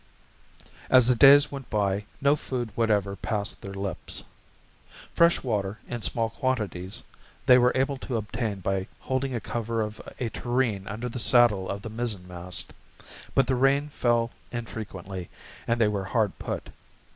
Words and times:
As 0.89 1.05
the 1.07 1.15
days 1.15 1.51
went 1.51 1.69
by, 1.69 2.05
no 2.21 2.35
food 2.35 2.71
whatever 2.73 3.15
passed 3.15 3.61
their 3.61 3.71
lips. 3.75 4.23
Fresh 5.13 5.43
water, 5.43 5.77
in 5.87 6.01
small 6.01 6.31
quantities, 6.31 7.03
they 7.45 7.59
were 7.59 7.71
able 7.75 7.99
to 7.99 8.17
obtain 8.17 8.61
by 8.61 8.87
holding 9.01 9.35
a 9.35 9.39
cover 9.39 9.79
of 9.79 10.01
a 10.19 10.29
tureen 10.31 10.87
under 10.87 11.07
the 11.07 11.19
saddle 11.19 11.69
of 11.69 11.83
the 11.83 11.89
mizzenmast. 11.91 12.73
But 13.35 13.45
the 13.45 13.53
rain 13.53 13.89
fell 13.89 14.31
infrequently, 14.51 15.29
and 15.67 15.79
they 15.79 15.87
were 15.87 16.05
hard 16.05 16.39
put. 16.39 16.71